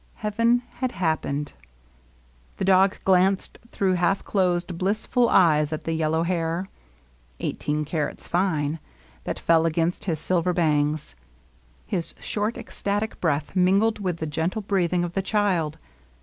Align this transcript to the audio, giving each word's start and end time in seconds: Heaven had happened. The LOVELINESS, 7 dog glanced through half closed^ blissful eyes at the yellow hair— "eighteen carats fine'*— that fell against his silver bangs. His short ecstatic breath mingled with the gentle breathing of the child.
Heaven 0.15 0.63
had 0.77 0.93
happened. 0.93 1.53
The 2.57 2.63
LOVELINESS, 2.65 2.93
7 2.93 2.93
dog 2.95 2.97
glanced 3.05 3.59
through 3.71 3.93
half 3.93 4.23
closed^ 4.25 4.75
blissful 4.75 5.29
eyes 5.29 5.71
at 5.71 5.83
the 5.83 5.93
yellow 5.93 6.23
hair— 6.23 6.69
"eighteen 7.39 7.85
carats 7.85 8.25
fine'*— 8.27 8.79
that 9.25 9.37
fell 9.37 9.67
against 9.67 10.05
his 10.05 10.17
silver 10.17 10.53
bangs. 10.53 11.13
His 11.85 12.15
short 12.19 12.57
ecstatic 12.57 13.21
breath 13.21 13.55
mingled 13.55 13.99
with 13.99 14.17
the 14.17 14.25
gentle 14.25 14.63
breathing 14.63 15.03
of 15.03 15.13
the 15.13 15.21
child. 15.21 15.77